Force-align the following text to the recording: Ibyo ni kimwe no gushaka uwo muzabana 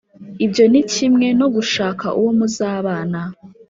Ibyo 0.45 0.63
ni 0.71 0.81
kimwe 0.93 1.27
no 1.39 1.47
gushaka 1.55 2.05
uwo 2.19 2.31
muzabana 2.37 3.21